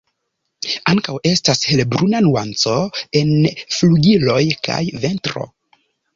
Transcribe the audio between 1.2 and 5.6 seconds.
estas helbruna nuanco en flugiloj kaj ventro.